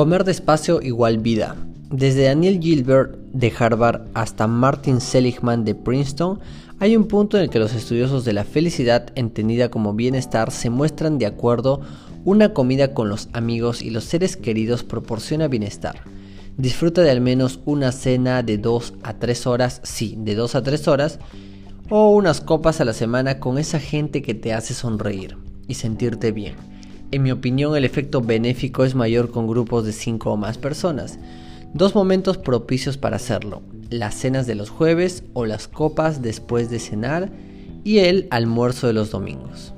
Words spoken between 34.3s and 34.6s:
de